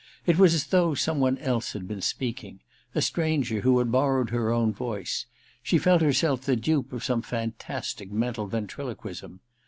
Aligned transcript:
It 0.25 0.39
was 0.39 0.55
as 0.55 0.65
though 0.65 0.95
some 0.95 1.19
one 1.19 1.37
else 1.37 1.73
had 1.73 1.87
been 1.87 2.01
speak 2.01 2.43
ing— 2.43 2.59
a 2.95 3.03
stranger 3.03 3.61
who 3.61 3.77
had 3.77 3.91
borrowed 3.91 4.31
her 4.31 4.51
own 4.51 4.73
voice: 4.73 5.27
she 5.61 5.77
felt 5.77 6.01
herself 6.01 6.41
the 6.41 6.55
dupe 6.55 6.91
of 6.91 7.03
some 7.03 7.21
fantastic 7.21 8.11
mental 8.11 8.47
ventriloquism. 8.47 9.41